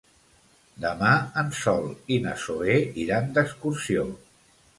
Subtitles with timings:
[0.85, 4.09] Demà en Sol i na Zoè iran d'excursió.